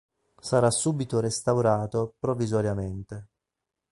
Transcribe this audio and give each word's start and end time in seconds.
Sarà 0.39 0.71
subito 0.71 1.19
restaurato, 1.19 2.15
provvisoriamente. 2.17 3.27